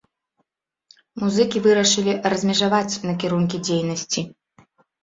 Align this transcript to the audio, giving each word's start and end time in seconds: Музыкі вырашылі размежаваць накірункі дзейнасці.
Музыкі 1.25 1.57
вырашылі 1.67 2.17
размежаваць 2.31 3.01
накірункі 3.07 3.57
дзейнасці. 3.71 4.31